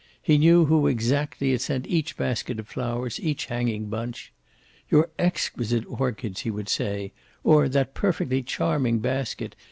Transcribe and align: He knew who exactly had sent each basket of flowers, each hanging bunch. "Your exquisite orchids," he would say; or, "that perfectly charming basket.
He 0.19 0.39
knew 0.39 0.65
who 0.65 0.87
exactly 0.87 1.51
had 1.51 1.61
sent 1.61 1.85
each 1.85 2.17
basket 2.17 2.57
of 2.59 2.67
flowers, 2.67 3.19
each 3.19 3.45
hanging 3.45 3.85
bunch. 3.87 4.33
"Your 4.89 5.11
exquisite 5.19 5.83
orchids," 5.85 6.41
he 6.41 6.49
would 6.49 6.69
say; 6.69 7.11
or, 7.43 7.69
"that 7.69 7.93
perfectly 7.93 8.41
charming 8.41 8.97
basket. 8.97 9.55